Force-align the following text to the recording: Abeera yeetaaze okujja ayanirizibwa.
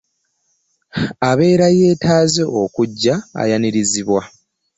Abeera 1.29 1.67
yeetaaze 1.77 2.43
okujja 2.61 3.15
ayanirizibwa. 3.41 4.21